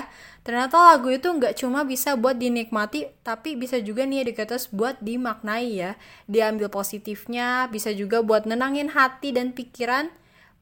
Ternyata 0.46 0.76
lagu 0.76 1.11
itu 1.11 1.26
nggak 1.26 1.59
cuma 1.59 1.83
bisa 1.83 2.14
buat 2.14 2.38
dinikmati, 2.38 3.11
tapi 3.26 3.59
bisa 3.59 3.80
juga 3.83 4.07
nih 4.07 4.28
educators 4.28 4.70
buat 4.70 5.00
dimaknai 5.02 5.66
ya. 5.72 5.98
Diambil 6.30 6.70
positifnya, 6.70 7.66
bisa 7.72 7.90
juga 7.90 8.22
buat 8.22 8.46
nenangin 8.46 8.92
hati 8.94 9.35
dan 9.35 9.50
pikiran 9.50 10.14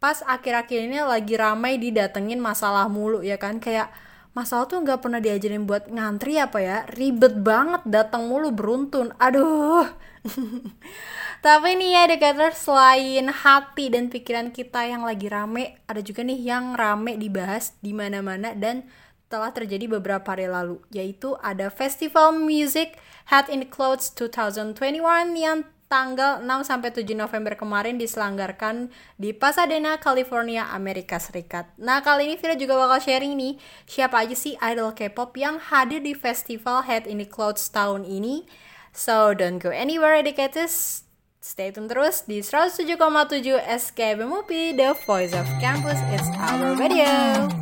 pas 0.03 0.18
akhir-akhir 0.27 0.90
ini 0.90 0.99
lagi 0.99 1.38
ramai 1.38 1.79
didatengin 1.79 2.42
masalah 2.42 2.90
mulu 2.90 3.23
ya 3.23 3.38
kan. 3.38 3.62
Kayak 3.62 3.95
masalah 4.33 4.68
tuh 4.68 4.81
nggak 4.81 5.01
pernah 5.05 5.21
diajarin 5.21 5.64
buat 5.64 5.88
ngantri 5.88 6.40
apa 6.40 6.59
ya. 6.61 6.79
Ribet 6.92 7.40
banget, 7.40 7.85
datang 7.88 8.29
mulu 8.29 8.53
beruntun. 8.53 9.12
Aduh. 9.16 9.88
Tapi 11.45 11.75
nih 11.75 11.90
ya 11.90 12.01
educator 12.07 12.55
selain 12.55 13.27
hati 13.27 13.90
dan 13.90 14.07
pikiran 14.07 14.55
kita 14.55 14.87
yang 14.87 15.03
lagi 15.03 15.27
rame, 15.27 15.75
ada 15.90 15.99
juga 15.99 16.23
nih 16.23 16.38
yang 16.38 16.79
rame 16.79 17.18
dibahas 17.18 17.75
di 17.83 17.90
mana-mana 17.90 18.55
dan 18.55 18.87
telah 19.27 19.51
terjadi 19.51 19.99
beberapa 19.99 20.23
hari 20.23 20.47
lalu, 20.47 20.79
yaitu 20.95 21.35
ada 21.42 21.66
Festival 21.66 22.37
Music 22.37 22.95
Head 23.33 23.51
in 23.51 23.64
the 23.64 23.68
Clouds 23.68 24.12
2021 24.14 25.35
yang 25.35 25.66
tanggal 25.92 26.40
6 26.40 26.64
sampai 26.64 26.88
7 26.88 27.05
November 27.12 27.52
kemarin 27.52 28.00
diselanggarkan 28.00 28.88
di 29.20 29.37
Pasadena, 29.37 30.00
California, 30.00 30.72
Amerika 30.72 31.20
Serikat. 31.20 31.68
Nah, 31.76 32.00
kali 32.00 32.33
ini 32.33 32.40
Vira 32.40 32.57
juga 32.57 32.81
bakal 32.81 33.05
sharing 33.05 33.37
nih 33.37 33.61
siapa 33.85 34.24
aja 34.24 34.33
sih 34.33 34.57
idol 34.64 34.96
K-pop 34.96 35.37
yang 35.37 35.61
hadir 35.61 36.00
di 36.00 36.16
Festival 36.16 36.88
Head 36.88 37.05
in 37.05 37.20
the 37.20 37.28
Clouds 37.28 37.68
tahun 37.68 38.09
ini. 38.09 38.48
So, 38.96 39.37
don't 39.37 39.61
go 39.61 39.68
anywhere 39.68 40.16
educators. 40.16 41.05
Stay 41.44 41.68
tune 41.68 41.92
terus 41.92 42.24
di 42.24 42.40
107,7 42.40 42.96
SKB 43.61 44.24
Movie, 44.24 44.72
The 44.72 44.96
Voice 45.05 45.37
of 45.37 45.44
Campus, 45.61 46.00
It's 46.09 46.24
Our 46.40 46.72
Radio. 46.81 47.52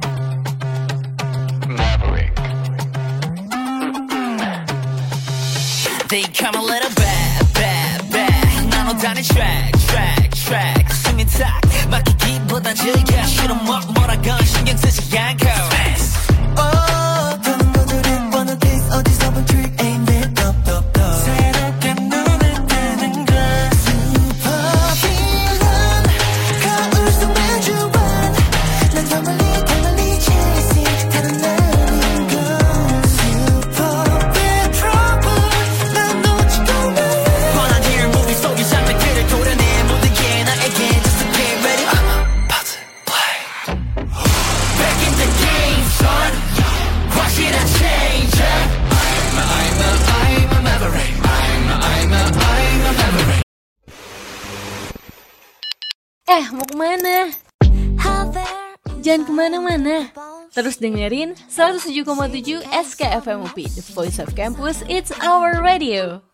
They 6.11 6.27
come 6.35 6.59
a 6.59 6.63
little 6.63 6.91
눠 6.91 7.30
다른 9.03 9.23
track 9.23 9.73
track 9.87 10.31
track 10.45 10.95
숨이 10.95 11.25
탁 11.25 11.61
막히기보단 11.91 12.75
즐겨 12.75 13.25
싫어 13.25 13.55
먹고 13.55 13.93
뭐라건 13.93 14.45
신경 14.45 14.77
쓰지 14.77 15.19
않고 15.19 15.70
Terus 60.51 60.83
dengerin 60.83 61.39
107,7 61.47 62.67
SKFM 62.67 63.47
UP, 63.47 63.55
The 63.55 63.85
Voice 63.95 64.19
of 64.19 64.35
Campus, 64.35 64.83
It's 64.91 65.15
Our 65.23 65.63
Radio. 65.63 66.27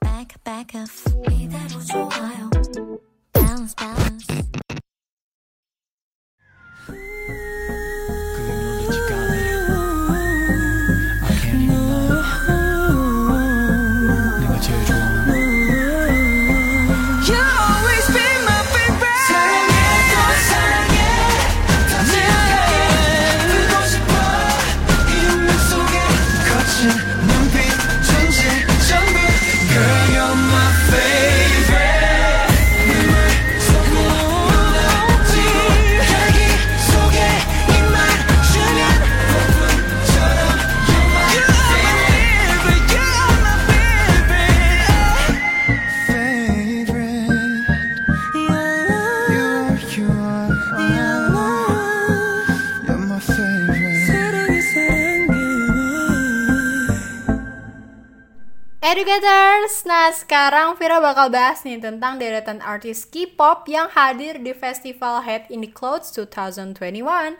Sekarang 60.16 60.80
Vira 60.80 60.96
bakal 60.96 61.28
bahas 61.28 61.60
nih 61.60 61.76
tentang 61.76 62.16
deretan 62.16 62.64
artis 62.64 63.04
K-pop 63.04 63.68
yang 63.68 63.92
hadir 63.92 64.40
di 64.40 64.56
Festival 64.56 65.20
Head 65.20 65.44
in 65.52 65.60
the 65.60 65.68
Clouds 65.68 66.08
2021. 66.16 67.36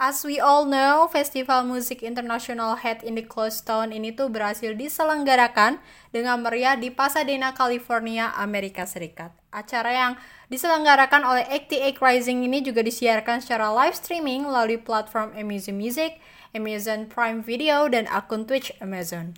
As 0.00 0.24
we 0.24 0.40
all 0.40 0.64
know, 0.64 1.08
Festival 1.12 1.68
Musik 1.68 2.00
Internasional 2.00 2.80
Head 2.80 3.04
in 3.04 3.20
the 3.20 3.24
Clouds 3.24 3.60
tahun 3.60 3.92
ini 3.92 4.16
tuh 4.16 4.32
berhasil 4.32 4.72
diselenggarakan 4.72 5.76
dengan 6.08 6.40
meriah 6.40 6.76
di 6.76 6.88
Pasadena, 6.88 7.52
California, 7.52 8.32
Amerika 8.40 8.88
Serikat. 8.88 9.36
Acara 9.52 9.92
yang 9.92 10.12
diselenggarakan 10.48 11.20
oleh 11.20 11.44
88 11.48 12.00
Rising 12.00 12.48
ini 12.48 12.64
juga 12.64 12.80
disiarkan 12.80 13.44
secara 13.44 13.68
live 13.72 13.96
streaming 13.96 14.48
melalui 14.48 14.80
platform 14.80 15.36
Amazon 15.36 15.76
Music, 15.76 16.16
Amazon 16.56 17.08
Prime 17.08 17.44
Video, 17.44 17.88
dan 17.92 18.08
akun 18.08 18.48
Twitch 18.48 18.72
Amazon. 18.80 19.36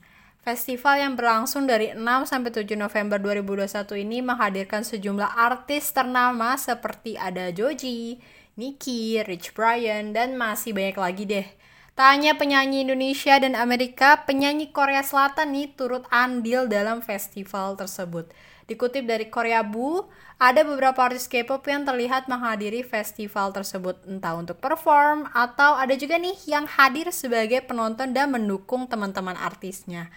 Festival 0.49 0.97
yang 0.97 1.13
berlangsung 1.13 1.69
dari 1.69 1.93
6 1.93 2.01
sampai 2.25 2.49
7 2.49 2.73
November 2.73 3.21
2021 3.21 3.85
ini 4.01 4.25
menghadirkan 4.25 4.81
sejumlah 4.81 5.37
artis 5.37 5.93
ternama 5.93 6.57
seperti 6.57 7.21
ada 7.21 7.53
Joji, 7.53 8.17
Nicki, 8.57 9.21
Rich 9.29 9.53
Brian, 9.53 10.17
dan 10.17 10.41
masih 10.41 10.73
banyak 10.73 10.97
lagi 10.97 11.25
deh. 11.29 11.45
Tak 11.93 12.17
hanya 12.17 12.33
penyanyi 12.41 12.81
Indonesia 12.81 13.37
dan 13.37 13.61
Amerika, 13.61 14.25
penyanyi 14.25 14.73
Korea 14.73 15.05
Selatan 15.05 15.53
nih 15.53 15.69
turut 15.77 16.09
andil 16.09 16.65
dalam 16.65 17.05
festival 17.05 17.77
tersebut. 17.77 18.33
Dikutip 18.65 19.05
dari 19.05 19.29
Korea 19.29 19.61
Bu, 19.61 20.09
ada 20.41 20.65
beberapa 20.65 21.05
artis 21.05 21.29
K-pop 21.29 21.61
yang 21.69 21.85
terlihat 21.85 22.25
menghadiri 22.25 22.81
festival 22.89 23.53
tersebut, 23.53 24.01
entah 24.09 24.33
untuk 24.33 24.57
perform 24.65 25.29
atau 25.29 25.77
ada 25.77 25.93
juga 25.93 26.17
nih 26.17 26.37
yang 26.49 26.65
hadir 26.65 27.13
sebagai 27.13 27.61
penonton 27.69 28.17
dan 28.17 28.33
mendukung 28.33 28.89
teman-teman 28.89 29.37
artisnya. 29.37 30.09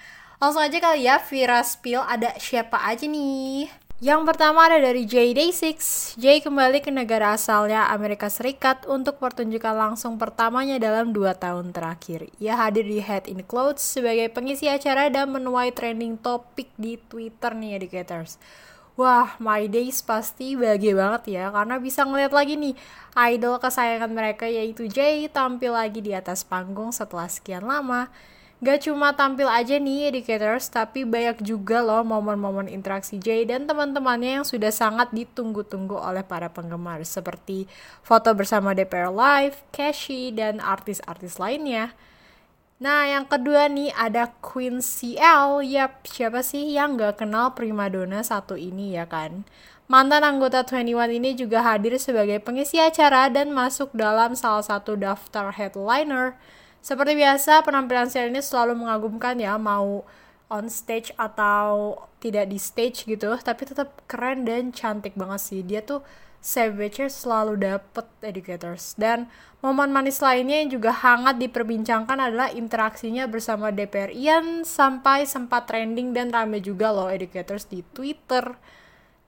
Langsung 0.41 0.65
aja 0.65 0.81
kali 0.81 1.05
ya, 1.05 1.21
Vira 1.21 1.61
Spill 1.61 2.01
ada 2.01 2.33
siapa 2.41 2.81
aja 2.81 3.05
nih? 3.05 3.69
Yang 4.01 4.21
pertama 4.25 4.65
ada 4.65 4.81
dari 4.81 5.05
Jay 5.05 5.37
Day6. 5.37 6.17
Jay 6.17 6.41
kembali 6.41 6.81
ke 6.81 6.89
negara 6.89 7.37
asalnya 7.37 7.85
Amerika 7.93 8.25
Serikat 8.25 8.89
untuk 8.89 9.21
pertunjukan 9.21 9.77
langsung 9.77 10.17
pertamanya 10.17 10.81
dalam 10.81 11.13
2 11.13 11.37
tahun 11.37 11.69
terakhir. 11.69 12.25
Ia 12.41 12.57
hadir 12.57 12.89
di 12.89 12.97
Head 12.97 13.29
in 13.29 13.45
Clothes 13.45 13.85
sebagai 13.85 14.33
pengisi 14.33 14.65
acara 14.65 15.13
dan 15.13 15.29
menuai 15.29 15.69
trending 15.77 16.17
topik 16.17 16.73
di 16.73 16.97
Twitter 16.97 17.53
nih 17.53 17.77
educators. 17.77 18.41
Wah, 18.97 19.37
My 19.37 19.69
Days 19.69 20.01
pasti 20.01 20.57
bahagia 20.57 20.97
banget 20.97 21.37
ya 21.37 21.53
karena 21.53 21.77
bisa 21.77 22.01
ngeliat 22.01 22.33
lagi 22.33 22.57
nih 22.57 22.73
idol 23.29 23.61
kesayangan 23.61 24.09
mereka 24.09 24.49
yaitu 24.49 24.89
Jay 24.89 25.29
tampil 25.29 25.77
lagi 25.77 26.01
di 26.01 26.17
atas 26.17 26.41
panggung 26.41 26.89
setelah 26.89 27.29
sekian 27.29 27.61
lama. 27.61 28.09
Gak 28.61 28.85
cuma 28.85 29.09
tampil 29.17 29.49
aja 29.49 29.81
nih 29.81 30.13
educators, 30.13 30.69
tapi 30.69 31.01
banyak 31.01 31.41
juga 31.41 31.81
loh 31.81 32.05
momen-momen 32.05 32.69
interaksi 32.69 33.17
Jay 33.17 33.41
dan 33.41 33.65
teman-temannya 33.65 34.37
yang 34.37 34.45
sudah 34.45 34.69
sangat 34.69 35.09
ditunggu-tunggu 35.09 35.97
oleh 35.97 36.21
para 36.21 36.45
penggemar 36.45 37.01
seperti 37.01 37.65
foto 38.05 38.29
bersama 38.37 38.77
DPR 38.77 39.09
Live, 39.09 39.65
Cashy, 39.73 40.29
dan 40.29 40.61
artis-artis 40.61 41.41
lainnya. 41.41 41.97
Nah, 42.77 43.09
yang 43.09 43.25
kedua 43.25 43.65
nih 43.65 43.89
ada 43.97 44.29
Queen 44.45 44.77
CL. 44.77 45.65
Yap, 45.65 46.05
siapa 46.05 46.45
sih 46.45 46.77
yang 46.77 47.01
gak 47.01 47.25
kenal 47.25 47.57
primadona 47.57 48.21
satu 48.21 48.53
ini 48.53 48.93
ya 48.93 49.09
kan? 49.09 49.41
Mantan 49.89 50.21
anggota 50.21 50.61
21 50.61 51.17
ini 51.17 51.33
juga 51.33 51.65
hadir 51.65 51.97
sebagai 51.97 52.37
pengisi 52.37 52.77
acara 52.77 53.25
dan 53.33 53.49
masuk 53.49 53.89
dalam 53.97 54.37
salah 54.37 54.61
satu 54.61 54.93
daftar 54.93 55.49
headliner. 55.49 56.37
Seperti 56.81 57.13
biasa, 57.13 57.61
penampilan 57.61 58.09
CL 58.09 58.33
ini 58.33 58.41
selalu 58.41 58.73
mengagumkan 58.73 59.37
ya, 59.37 59.55
mau 59.61 60.01
on 60.51 60.65
stage 60.67 61.13
atau 61.15 61.95
tidak 62.19 62.49
di 62.49 62.57
stage 62.57 63.05
gitu, 63.07 63.37
tapi 63.39 63.69
tetap 63.69 63.93
keren 64.09 64.43
dan 64.43 64.73
cantik 64.73 65.13
banget 65.13 65.39
sih. 65.39 65.61
Dia 65.61 65.85
tuh 65.85 66.01
Savage 66.41 67.05
selalu 67.05 67.61
dapet 67.61 68.09
educators 68.25 68.97
dan 68.97 69.29
momen 69.61 69.93
manis 69.93 70.25
lainnya 70.25 70.65
yang 70.65 70.73
juga 70.73 70.89
hangat 70.89 71.37
diperbincangkan 71.37 72.17
adalah 72.17 72.49
interaksinya 72.49 73.29
bersama 73.29 73.69
DPR 73.69 74.09
Ian 74.09 74.65
sampai 74.65 75.29
sempat 75.29 75.69
trending 75.69 76.17
dan 76.17 76.33
rame 76.33 76.57
juga 76.57 76.89
loh 76.89 77.13
educators 77.13 77.69
di 77.69 77.85
Twitter. 77.93 78.57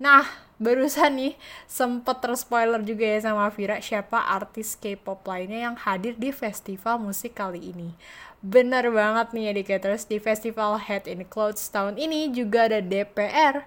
Nah, 0.02 0.26
barusan 0.63 1.19
nih 1.19 1.34
sempet 1.67 2.23
terspoiler 2.23 2.80
juga 2.82 3.04
ya 3.04 3.19
sama 3.28 3.52
Vira 3.52 3.84
siapa 3.84 4.15
artis 4.15 4.80
K-pop 4.80 5.19
lainnya 5.28 5.67
yang 5.67 5.76
hadir 5.76 6.15
di 6.15 6.32
festival 6.32 7.04
musik 7.04 7.36
kali 7.36 7.60
ini. 7.76 7.91
Bener 8.39 8.88
banget 8.91 9.36
nih 9.36 9.52
educators, 9.52 10.08
di 10.08 10.19
festival 10.19 10.80
Head 10.80 11.08
in 11.12 11.28
Clothes 11.28 11.67
tahun 11.67 11.99
ini 11.99 12.32
juga 12.32 12.71
ada 12.71 12.80
DPR 12.80 13.63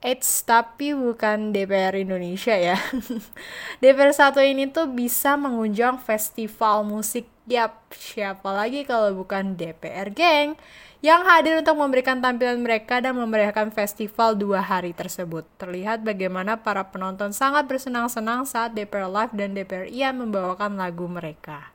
Eits, 0.00 0.48
tapi 0.48 0.96
bukan 0.96 1.52
DPR 1.52 1.92
Indonesia 1.92 2.56
ya. 2.56 2.80
DPR 3.84 4.16
satu 4.16 4.40
ini 4.40 4.64
tuh 4.72 4.88
bisa 4.88 5.36
mengunjung 5.36 6.00
festival 6.00 6.88
musik. 6.88 7.28
Yap, 7.50 7.92
siapa 7.92 8.48
lagi 8.48 8.88
kalau 8.88 9.12
bukan 9.12 9.60
DPR 9.60 10.08
Gang 10.14 10.56
yang 11.00 11.24
hadir 11.24 11.56
untuk 11.64 11.80
memberikan 11.80 12.20
tampilan 12.20 12.60
mereka 12.60 13.00
dan 13.00 13.16
memeriahkan 13.16 13.72
festival 13.72 14.36
dua 14.36 14.60
hari 14.60 14.92
tersebut. 14.92 15.48
Terlihat 15.56 16.04
bagaimana 16.04 16.60
para 16.60 16.84
penonton 16.84 17.32
sangat 17.32 17.64
bersenang-senang 17.64 18.44
saat 18.44 18.76
DPR 18.76 19.08
Live 19.08 19.32
dan 19.32 19.56
DPR 19.56 19.88
IA 19.88 20.12
membawakan 20.12 20.76
lagu 20.76 21.08
mereka. 21.08 21.72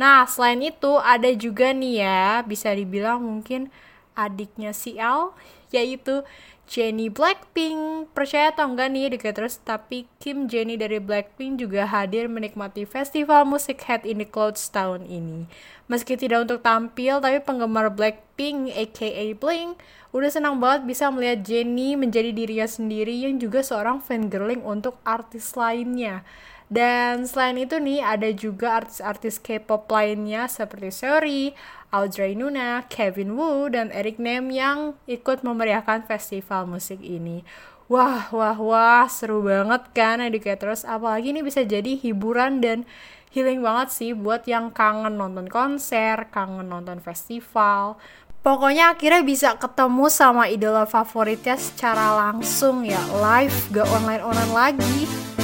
Nah, 0.00 0.24
selain 0.24 0.64
itu 0.64 0.96
ada 0.96 1.28
juga 1.36 1.76
nih 1.76 2.00
ya, 2.00 2.40
bisa 2.40 2.72
dibilang 2.72 3.20
mungkin 3.20 3.68
adiknya 4.16 4.72
Al, 4.96 5.36
yaitu 5.76 6.24
Jennie 6.68 7.08
Blackpink. 7.08 8.12
Percaya 8.12 8.52
atau 8.52 8.68
enggak 8.68 8.92
nih 8.92 9.08
Educators, 9.08 9.56
tapi 9.64 10.04
Kim 10.20 10.46
Jennie 10.46 10.76
dari 10.76 11.00
Blackpink 11.00 11.64
juga 11.64 11.88
hadir 11.88 12.28
menikmati 12.28 12.84
festival 12.84 13.48
musik 13.48 13.80
Head 13.88 14.04
in 14.04 14.20
the 14.20 14.28
Clouds 14.28 14.68
tahun 14.68 15.08
ini. 15.08 15.48
Meski 15.88 16.20
tidak 16.20 16.44
untuk 16.44 16.60
tampil, 16.60 17.24
tapi 17.24 17.40
penggemar 17.40 17.88
Blackpink 17.88 18.68
aka 18.76 19.32
Blink 19.34 19.80
udah 20.12 20.30
senang 20.32 20.56
banget 20.60 20.88
bisa 20.88 21.08
melihat 21.08 21.40
Jennie 21.44 21.96
menjadi 21.96 22.32
dirinya 22.32 22.68
sendiri 22.68 23.12
yang 23.12 23.40
juga 23.40 23.64
seorang 23.64 24.04
fangirling 24.04 24.60
untuk 24.64 25.00
artis 25.04 25.56
lainnya. 25.56 26.24
Dan 26.68 27.24
selain 27.24 27.56
itu 27.56 27.80
nih 27.80 28.04
ada 28.04 28.28
juga 28.28 28.84
artis-artis 28.84 29.40
K-pop 29.40 29.88
lainnya 29.88 30.44
seperti 30.52 30.92
Seori, 30.92 31.56
Audrey 31.88 32.36
Nuna, 32.36 32.84
Kevin 32.92 33.32
Wu, 33.32 33.72
dan 33.72 33.88
Eric 33.90 34.20
Nem 34.20 34.52
yang 34.52 34.92
ikut 35.08 35.40
memeriahkan 35.40 36.04
festival 36.04 36.68
musik 36.68 37.00
ini. 37.00 37.40
Wah, 37.88 38.28
wah, 38.28 38.58
wah, 38.60 39.08
seru 39.08 39.40
banget 39.40 39.88
kan 39.96 40.20
Educators. 40.20 40.84
Apalagi 40.84 41.32
ini 41.32 41.40
bisa 41.40 41.64
jadi 41.64 41.96
hiburan 41.96 42.60
dan 42.60 42.84
healing 43.32 43.64
banget 43.64 43.88
sih 43.88 44.12
buat 44.12 44.44
yang 44.44 44.68
kangen 44.68 45.16
nonton 45.16 45.48
konser, 45.48 46.28
kangen 46.28 46.68
nonton 46.68 47.00
festival. 47.00 47.96
Pokoknya 48.44 48.92
akhirnya 48.92 49.24
bisa 49.24 49.56
ketemu 49.56 50.06
sama 50.12 50.52
idola 50.52 50.84
favoritnya 50.84 51.56
secara 51.56 52.28
langsung 52.28 52.84
ya, 52.84 53.00
live, 53.16 53.56
gak 53.72 53.88
online-online 53.88 54.52
lagi. 54.52 55.37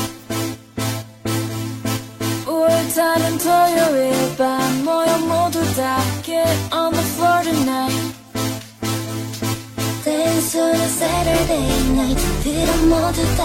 괜찮은 2.94 3.38
토요일 3.38 4.36
밤 4.36 4.84
모여 4.84 5.18
모두 5.18 5.60
다 5.74 5.98
Get 6.22 6.46
on 6.72 6.92
the 6.92 7.02
floor 7.02 7.42
tonight. 7.42 8.14
Dance 10.04 10.56
on 10.56 10.76
a 10.76 10.86
Saturday 10.86 11.90
night. 11.90 12.22
그럼 12.44 12.88
모두 12.88 13.20
다 13.36 13.44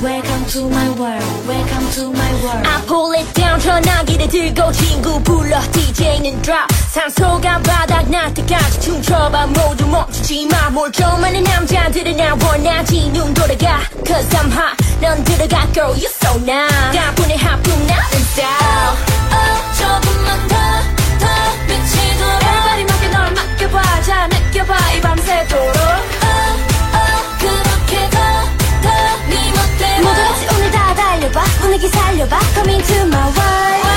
Welcome 0.00 0.46
to 0.52 0.70
my 0.70 0.88
world, 0.96 1.46
welcome 1.46 1.90
to 1.92 2.10
my 2.10 2.32
world. 2.40 2.66
I 2.66 2.80
pull 2.86 3.14
it 3.14 3.34
down, 3.34 3.60
전화기를 3.60 4.28
들고 4.28 4.72
친구 4.72 5.22
불러. 5.22 5.60
DJ는 5.72 6.40
drop. 6.40 6.74
산소가 6.90 7.58
바닥날 7.58 8.32
춤춰봐. 8.80 9.46
모두 9.48 9.86
멈추지 9.86 10.46
마.뭘 10.46 11.42
남자들은 11.42 12.16
나 12.16 12.34
원하지. 12.34 13.10
눈 13.12 13.34
돌아가. 13.34 13.80
Cause 14.06 14.30
I'm 14.38 14.50
hot. 14.52 14.76
넌 15.02 15.22
들어가 15.24 15.70
girl. 15.74 15.92
You 15.92 16.08
so 16.28 16.38
nice 16.44 16.92
가뿐히 16.92 17.36
하품 17.36 17.86
나는 17.86 18.18
style. 18.32 18.48
oh, 18.82 19.32
oh, 19.32 19.56
조금만 19.78 20.48
더더 20.48 21.26
미치도록. 21.66 22.42
Everybody 22.42 22.84
맡겨 22.84 23.08
널 23.08 23.32
맡겨봐. 23.32 24.02
잘 24.02 24.28
느껴봐. 24.28 24.92
이 24.92 25.00
밤새도록. 25.00 25.76
oh, 25.76 26.54
oh, 26.98 27.20
그렇게 27.40 28.10
더더네 28.10 29.52
멋대로. 29.56 30.02
모두 30.06 30.20
같이 30.22 30.46
오늘 30.54 30.70
다 30.70 30.94
달려봐. 30.94 31.44
분위기 31.60 31.88
살려봐. 31.88 32.38
Come 32.54 32.72
into 32.74 32.94
my 33.06 33.24
world 33.24 33.87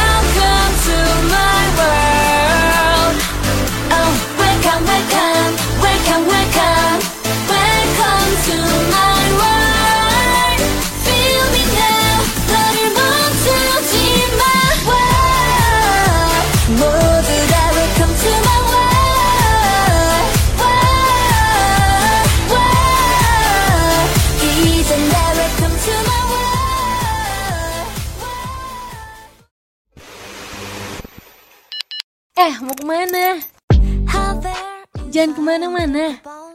Jangan 35.12 35.36
ke 35.36 35.42
mana-mana, 35.44 36.06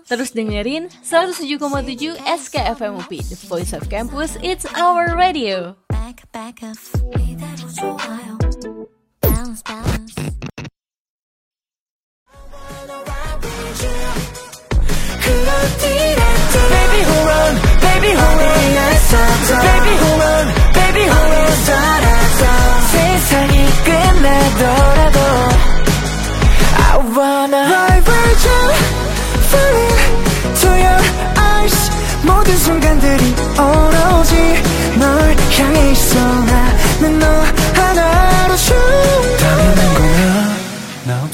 terus 0.09 0.33
dengerin 0.33 0.89
107,7 1.05 2.17
SKFM 2.17 2.97
The 3.05 3.37
Voice 3.53 3.77
of 3.77 3.85
Campus, 3.93 4.41
It's 4.41 4.65
Our 4.73 5.13
Radio. 5.13 5.77
Baby, 16.57 17.01
who 17.05 17.17
run? 17.29 17.55
Baby, 17.85 18.11
who 18.17 18.25
run? 18.25 18.57
Baby, 19.53 19.95
who 20.01 20.11
run? 20.17 20.56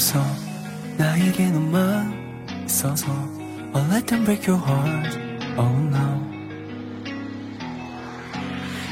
없어. 0.03 0.21
나에게 0.97 1.51
너만 1.51 2.65
있어서 2.67 3.07
I'll 3.73 3.89
let 3.89 4.07
them 4.07 4.25
break 4.25 4.47
your 4.47 4.61
heart. 4.61 5.17
Oh 5.57 5.79
no. 5.91 6.21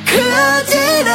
그러진 0.06 1.08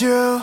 you 0.00 0.42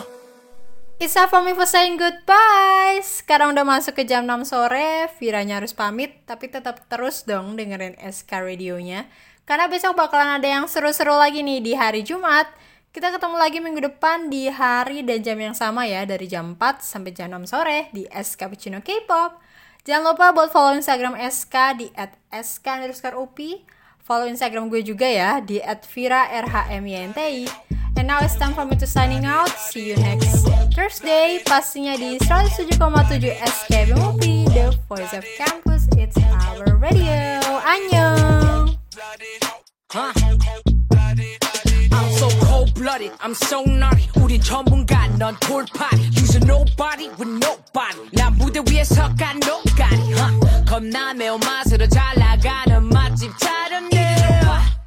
It's 0.95 1.11
time 1.11 1.27
for 1.27 1.43
me 1.43 1.51
for 1.51 1.67
saying 1.67 1.99
goodbye. 1.99 3.03
Sekarang 3.03 3.51
udah 3.51 3.67
masuk 3.67 3.99
ke 3.99 4.07
jam 4.07 4.23
6 4.23 4.47
sore, 4.47 5.11
Viranya 5.19 5.59
harus 5.59 5.75
pamit, 5.75 6.23
tapi 6.23 6.47
tetap 6.47 6.87
terus 6.87 7.27
dong 7.27 7.59
dengerin 7.59 7.99
SK 7.99 8.31
radionya. 8.39 9.03
Karena 9.43 9.67
besok 9.67 9.99
bakalan 9.99 10.39
ada 10.39 10.47
yang 10.47 10.71
seru-seru 10.71 11.11
lagi 11.19 11.43
nih 11.43 11.59
di 11.59 11.75
hari 11.75 11.99
Jumat. 11.99 12.47
Kita 12.95 13.11
ketemu 13.11 13.35
lagi 13.35 13.59
minggu 13.59 13.83
depan 13.83 14.31
di 14.31 14.47
hari 14.47 15.03
dan 15.03 15.19
jam 15.19 15.35
yang 15.35 15.51
sama 15.51 15.83
ya, 15.83 16.07
dari 16.07 16.31
jam 16.31 16.55
4 16.55 16.79
sampai 16.79 17.11
jam 17.11 17.27
6 17.27 17.43
sore 17.51 17.91
di 17.91 18.07
SK 18.07 18.47
Cappuccino 18.47 18.79
K-pop. 18.79 19.43
Jangan 19.83 20.15
lupa 20.15 20.31
buat 20.31 20.47
follow 20.47 20.79
Instagram 20.79 21.19
SK 21.19 21.55
di 21.75 21.91
@sk_up. 22.31 23.35
Follow 23.99 24.31
Instagram 24.31 24.71
gue 24.71 24.79
juga 24.79 25.11
ya 25.11 25.43
di 25.43 25.59
@vira_rhmynti. 25.59 27.51
And 27.97 28.07
now 28.07 28.19
it's 28.21 28.35
time 28.35 28.53
for 28.53 28.65
me 28.65 28.75
to 28.75 28.87
signing 28.87 29.25
out. 29.25 29.49
See 29.49 29.89
you 29.89 29.95
next 29.97 30.47
Thursday. 30.75 31.41
Pastinya 31.45 31.95
di 31.95 32.19
107,7 32.19 33.39
SKB 33.39 33.95
Movie, 33.95 34.45
The 34.51 34.75
Voice 34.87 35.13
of 35.15 35.23
Campus. 35.37 35.87
It's 35.95 36.17
our 36.19 36.75
radio. 36.75 37.39
Annyeong! 37.63 38.75
I'm 41.91 42.11
so 42.19 42.27
cold-blooded, 42.45 43.11
I'm 43.21 43.33
so 43.33 43.63
naughty 43.63 44.09
우린 44.15 44.41
전문가, 44.41 45.07
넌 45.17 45.37
돌팔 45.39 45.89
You're 46.11 46.45
nobody 46.45 47.07
with 47.15 47.29
nobody 47.29 48.09
난 48.11 48.35
무대 48.35 48.59
위에 48.59 48.83
석가 48.83 49.33
노가리 49.33 50.13
huh? 50.13 50.65
겁나 50.65 51.13
매운맛으로 51.13 51.87
잘 51.87 52.15
나가는 52.17 52.83
맛집 52.83 53.31
차렸네 53.37 54.41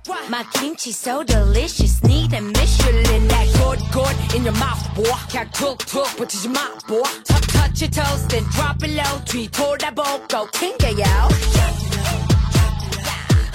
my 0.08 0.42
kimchi 0.54 0.90
so 0.92 1.22
delicious, 1.22 2.02
need 2.02 2.32
a 2.32 2.40
Michelin. 2.40 3.28
That 3.28 3.46
good, 3.58 3.80
good 3.92 4.34
in 4.34 4.44
your 4.44 4.54
mouth, 4.54 4.82
boy. 4.94 5.04
Can't 5.28 5.52
cook, 5.52 5.80
cook, 5.86 6.08
but 6.16 6.32
it's 6.32 6.44
your 6.44 6.54
mouth, 6.54 6.86
boy. 6.86 7.02
Tuck, 7.24 7.42
touch 7.42 7.82
your 7.82 7.90
toes, 7.90 8.26
then 8.28 8.44
drop 8.52 8.82
it 8.82 8.90
low. 8.90 9.20
뒤돌아보고 9.26 10.48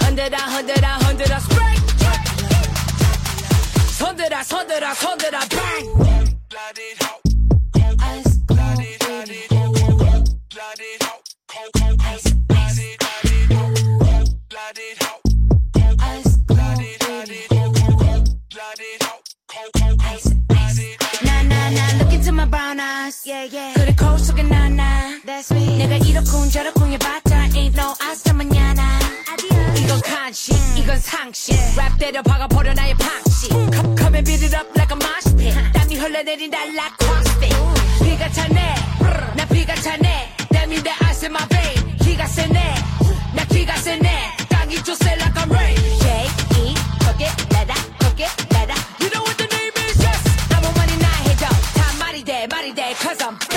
under 0.06 0.30
흔들어, 0.30 0.96
under 1.00 1.26
흔들어, 1.26 1.40
spray. 1.40 1.74
Under 4.00 4.44
손들어, 4.44 4.94
under 5.10 5.30
bang. 5.48 5.88
under 5.90 6.80
it 6.80 6.98
bang. 7.00 7.13
Yeah, 23.44 23.52
yeah. 23.52 23.74
그래 23.74 23.94
거울 23.94 24.18
속에 24.18 24.42
나나 24.42 25.20
That's 25.26 25.54
me 25.54 25.78
내가 25.78 25.96
이렇군 25.96 26.50
저렇군 26.50 26.92
해봤자 26.92 27.48
ain't 27.52 27.76
no 27.76 27.94
hasta 28.00 28.32
mañana 28.32 28.82
이건 29.76 30.00
간식 30.00 30.54
이건 30.76 30.98
상식 30.98 31.54
랩 31.76 31.98
때려 31.98 32.22
박아버려 32.22 32.72
나의 32.74 32.94
방식 32.94 33.50
Come, 33.50 33.96
come 33.96 34.16
and 34.16 34.26
beat 34.26 34.42
it 34.42 34.54
up 34.54 34.66
like 34.76 34.92
a 34.92 34.96
mosh 34.96 35.36
pit 35.36 35.54
땀이 35.72 35.96
흘러내린다 35.96 36.58
like 36.72 36.96
crossfit 36.98 37.56
비가 38.02 38.30
차네 38.30 38.74
나 39.36 39.46
비가 39.46 39.74
차네 39.74 40.34
땀이 40.52 40.82
내 40.82 40.90
ice 41.04 41.28
in 41.28 41.34
my 41.34 41.44
vein 41.48 41.96
기가 41.98 42.26
세네 42.26 42.74
나 43.34 43.44
기가 43.44 43.76
세네 43.76 44.08
땅이 44.48 44.74
like 44.74 45.23
that 52.74 52.96
cause 52.96 53.22
I'm 53.22 53.53